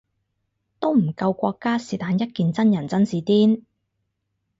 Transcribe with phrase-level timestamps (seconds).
[0.79, 3.61] 都唔夠國家是但一件真人真事癲